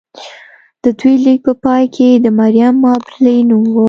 [0.83, 3.75] د دې لیک په پای کې د مریم مابرلي نوم و